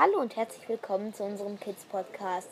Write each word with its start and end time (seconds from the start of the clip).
Hallo 0.00 0.20
und 0.20 0.36
herzlich 0.36 0.68
willkommen 0.68 1.12
zu 1.12 1.24
unserem 1.24 1.58
Kids 1.58 1.84
Podcast. 1.86 2.48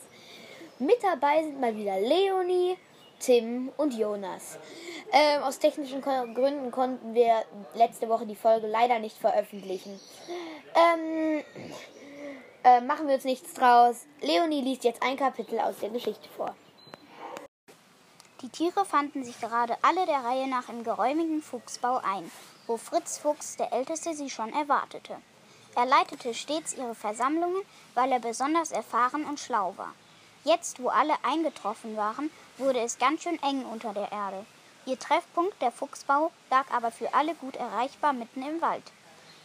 Mit 0.81 1.01
dabei 1.01 1.45
sind 1.45 1.61
mal 1.61 1.77
wieder 1.77 2.01
Leonie, 2.01 2.77
Tim 3.21 3.71
und 3.77 3.95
Jonas. 3.95 4.59
Ähm, 5.13 5.45
aus 5.45 5.61
technischen 5.61 6.03
Gründen 6.03 6.73
konnten 6.73 7.15
wir 7.15 7.45
letzte 7.75 8.09
Woche 8.09 8.27
die 8.27 8.35
Folge 8.35 8.67
leider 8.67 8.99
nicht 8.99 9.17
veröffentlichen. 9.17 10.01
Ähm, 10.75 11.45
äh, 12.65 12.81
machen 12.81 13.07
wir 13.07 13.15
uns 13.15 13.25
nichts 13.25 13.55
draus. 13.55 14.07
Leonie 14.23 14.63
liest 14.63 14.83
jetzt 14.83 15.05
ein 15.05 15.17
Kapitel 15.17 15.61
aus 15.61 15.79
der 15.81 15.91
Geschichte 15.91 16.29
vor. 16.37 16.53
Die 18.43 18.49
Tiere 18.49 18.85
fanden 18.85 19.23
sich 19.23 19.41
gerade 19.41 19.77
alle 19.83 20.05
der 20.05 20.25
Reihe 20.25 20.49
nach 20.49 20.69
im 20.69 20.83
geräumigen 20.83 21.41
Fuchsbau 21.43 21.99
ein, 21.99 22.29
wo 22.67 22.77
Fritz 22.77 23.19
Fuchs, 23.19 23.57
der 23.57 23.73
Älteste, 23.73 24.15
sie 24.15 24.31
schon 24.31 24.53
erwartete. 24.53 25.19
Er 25.77 25.85
leitete 25.85 26.33
stets 26.33 26.73
ihre 26.73 26.95
Versammlungen, 26.95 27.61
weil 27.93 28.11
er 28.11 28.19
besonders 28.19 28.73
erfahren 28.73 29.27
und 29.27 29.39
schlau 29.39 29.75
war. 29.77 29.93
Jetzt, 30.43 30.83
wo 30.83 30.89
alle 30.89 31.13
eingetroffen 31.23 31.99
waren, 31.99 32.31
wurde 32.57 32.81
es 32.81 32.99
ganz 32.99 33.23
schön 33.23 33.39
eng 33.43 33.63
unter 33.67 33.93
der 33.93 34.11
Erde. 34.11 34.47
Ihr 34.87 34.99
Treffpunkt, 34.99 35.61
der 35.61 35.71
Fuchsbau, 35.71 36.33
lag 36.51 36.65
aber 36.71 36.91
für 36.91 37.13
alle 37.13 37.35
gut 37.35 37.57
erreichbar 37.57 38.15
mitten 38.15 38.43
im 38.43 38.63
Wald. 38.63 38.91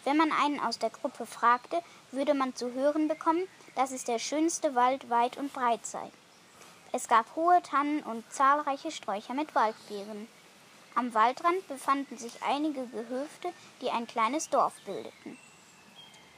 Wenn 0.06 0.16
man 0.16 0.32
einen 0.32 0.62
aus 0.62 0.80
der 0.80 0.90
Gruppe 0.90 1.26
fragte, 1.26 1.82
würde 2.12 2.34
man 2.34 2.56
zu 2.56 2.72
hören 2.72 3.10
bekommen, 3.10 3.46
dass 3.76 3.92
es 3.92 4.06
der 4.06 4.18
schönste 4.18 4.74
Wald 4.74 5.10
weit 5.10 5.36
und 5.36 5.52
breit 5.52 5.86
sei. 5.86 6.12
Es 6.94 7.10
gab 7.10 7.36
hohe 7.36 7.62
Tannen 7.62 8.04
und 8.04 8.24
zahlreiche 8.32 8.92
Sträucher 8.92 9.34
mit 9.34 9.54
Waldbeeren. 9.54 10.30
Am 10.96 11.14
Waldrand 11.14 11.68
befanden 11.68 12.18
sich 12.18 12.42
einige 12.42 12.88
Gehöfte, 12.88 13.50
die 13.82 13.90
ein 13.90 14.08
kleines 14.08 14.50
Dorf 14.50 14.74
bildeten. 14.86 15.38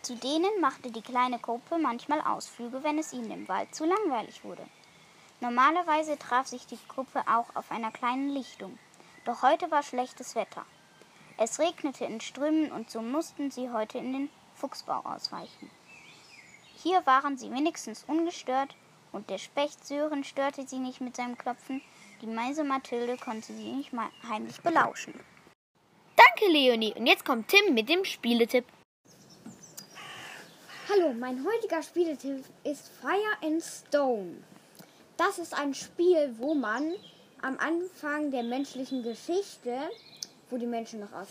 Zu 0.03 0.17
denen 0.17 0.59
machte 0.59 0.91
die 0.91 1.01
kleine 1.01 1.39
Gruppe 1.39 1.77
manchmal 1.77 2.19
Ausflüge, 2.19 2.83
wenn 2.83 2.99
es 2.99 3.13
ihnen 3.13 3.31
im 3.31 3.47
Wald 3.47 3.73
zu 3.73 3.85
langweilig 3.85 4.43
wurde. 4.43 4.65
Normalerweise 5.39 6.19
traf 6.19 6.45
sich 6.45 6.67
die 6.67 6.77
Gruppe 6.89 7.23
auch 7.25 7.55
auf 7.55 7.71
einer 7.71 7.89
kleinen 7.89 8.29
Lichtung, 8.29 8.77
doch 9.23 9.41
heute 9.43 9.71
war 9.71 9.81
schlechtes 9.81 10.35
Wetter. 10.35 10.65
Es 11.37 11.57
regnete 11.57 12.03
in 12.03 12.19
Strömen 12.19 12.69
und 12.73 12.91
so 12.91 13.01
mussten 13.01 13.49
sie 13.49 13.69
heute 13.69 13.97
in 13.97 14.11
den 14.11 14.29
Fuchsbau 14.55 14.99
ausweichen. 15.05 15.71
Hier 16.75 17.05
waren 17.05 17.37
sie 17.37 17.49
wenigstens 17.49 18.03
ungestört 18.05 18.75
und 19.13 19.29
der 19.29 19.37
Specht 19.37 19.85
Sören 19.87 20.25
störte 20.25 20.67
sie 20.67 20.79
nicht 20.79 20.99
mit 20.99 21.15
seinem 21.15 21.37
Klopfen. 21.37 21.81
Die 22.21 22.27
Meise 22.27 22.65
Mathilde 22.65 23.15
konnte 23.15 23.53
sie 23.53 23.71
nicht 23.71 23.93
mal 23.93 24.09
heimlich 24.27 24.59
belauschen. 24.59 25.13
Danke, 26.17 26.51
Leonie. 26.51 26.93
Und 26.93 27.07
jetzt 27.07 27.23
kommt 27.23 27.47
Tim 27.47 27.73
mit 27.73 27.87
dem 27.87 28.03
Spieletipp. 28.03 28.65
Hallo, 30.93 31.13
mein 31.13 31.43
heutiger 31.45 31.81
Spieletipp 31.81 32.43
ist 32.63 32.91
Fire 33.01 33.37
and 33.41 33.63
Stone. 33.63 34.43
Das 35.17 35.39
ist 35.39 35.53
ein 35.53 35.73
Spiel, 35.73 36.35
wo 36.37 36.53
man 36.53 36.93
am 37.41 37.57
Anfang 37.57 38.29
der 38.31 38.43
menschlichen 38.43 39.01
Geschichte, 39.01 39.89
wo 40.49 40.57
die 40.57 40.67
Menschen 40.67 40.99
noch 40.99 41.13
aus, 41.13 41.29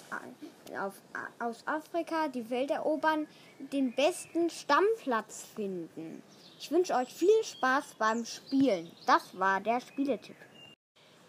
auf, 0.80 0.94
aus 1.38 1.66
Afrika 1.66 2.28
die 2.28 2.48
Welt 2.50 2.70
erobern, 2.70 3.28
den 3.72 3.92
besten 3.94 4.50
Stammplatz 4.50 5.44
finden. 5.54 6.22
Ich 6.58 6.70
wünsche 6.70 6.94
euch 6.94 7.12
viel 7.12 7.44
Spaß 7.44 7.94
beim 7.98 8.24
Spielen. 8.24 8.90
Das 9.06 9.38
war 9.38 9.60
der 9.60 9.80
Spieletipp. 9.80 10.36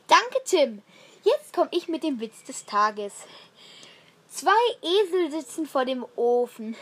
Danke, 0.08 0.42
Tim. 0.46 0.82
Jetzt 1.24 1.54
komme 1.54 1.70
ich 1.72 1.88
mit 1.88 2.04
dem 2.04 2.20
Witz 2.20 2.44
des 2.44 2.66
Tages. 2.66 3.14
Zwei 4.34 4.52
Esel 4.82 5.30
sitzen 5.30 5.68
vor 5.68 5.86
dem 5.86 6.04
Ofen. 6.16 6.76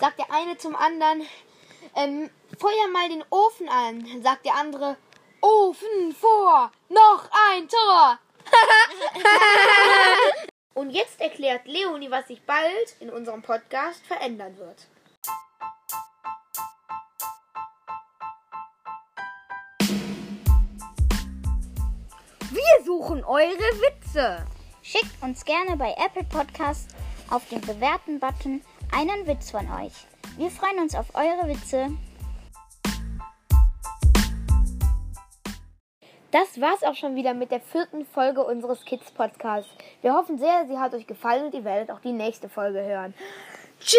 Sagt 0.00 0.18
der 0.18 0.32
eine 0.32 0.58
zum 0.58 0.74
anderen, 0.74 1.22
ähm, 1.94 2.28
feuer 2.58 2.88
mal 2.92 3.08
den 3.08 3.22
Ofen 3.30 3.68
an. 3.68 4.04
Sagt 4.20 4.44
der 4.44 4.56
andere, 4.56 4.96
Ofen 5.40 6.12
vor, 6.20 6.72
noch 6.88 7.30
ein 7.52 7.68
Tor. 7.68 8.18
Und 10.74 10.90
jetzt 10.90 11.20
erklärt 11.20 11.68
Leonie, 11.68 12.10
was 12.10 12.26
sich 12.26 12.42
bald 12.42 12.96
in 12.98 13.10
unserem 13.10 13.42
Podcast 13.42 14.04
verändern 14.04 14.58
wird. 14.58 14.88
Wir 22.50 22.84
suchen 22.84 23.22
eure 23.22 23.54
Witze. 23.54 24.44
Schickt 24.90 25.22
uns 25.22 25.44
gerne 25.44 25.76
bei 25.76 25.94
Apple 26.02 26.24
Podcast 26.24 26.88
auf 27.28 27.46
den 27.50 27.60
bewerten 27.60 28.18
Button 28.20 28.62
einen 28.90 29.26
Witz 29.26 29.50
von 29.50 29.70
euch. 29.70 29.92
Wir 30.38 30.50
freuen 30.50 30.78
uns 30.78 30.94
auf 30.94 31.14
eure 31.14 31.46
Witze. 31.46 31.90
Das 36.30 36.58
war's 36.58 36.82
auch 36.84 36.94
schon 36.94 37.16
wieder 37.16 37.34
mit 37.34 37.50
der 37.50 37.60
vierten 37.60 38.06
Folge 38.06 38.42
unseres 38.42 38.82
Kids 38.86 39.10
Podcasts. 39.10 39.70
Wir 40.00 40.14
hoffen 40.14 40.38
sehr, 40.38 40.64
sie 40.66 40.78
hat 40.78 40.94
euch 40.94 41.06
gefallen 41.06 41.44
und 41.44 41.54
ihr 41.54 41.64
werdet 41.64 41.90
auch 41.90 42.00
die 42.00 42.12
nächste 42.12 42.48
Folge 42.48 42.82
hören. 42.82 43.12
Tschüss! 43.80 43.98